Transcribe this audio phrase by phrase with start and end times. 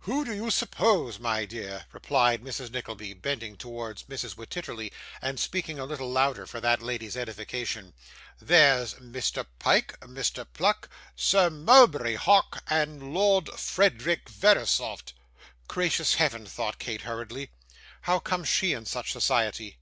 [0.00, 2.70] 'Who do you suppose, my dear?' replied Mrs.
[2.70, 7.94] Nickleby, bending towards Mrs Wititterly, and speaking a little louder for that lady's edification.
[8.42, 9.46] 'There's Mr.
[9.58, 10.46] Pyke, Mr.
[10.52, 15.14] Pluck, Sir Mulberry Hawk, and Lord Frederick Verisopht.'
[15.66, 17.48] 'Gracious Heaven!' thought Kate hurriedly.
[18.02, 19.78] 'How comes she in such society?